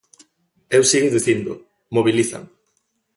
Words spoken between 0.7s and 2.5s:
Eu sigo dicindo: mobilizan.